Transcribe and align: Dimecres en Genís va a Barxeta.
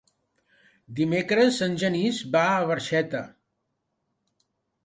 Dimecres 0.99 1.59
en 1.67 1.77
Genís 1.83 2.21
va 2.37 2.41
a 2.57 2.65
Barxeta. 2.73 3.23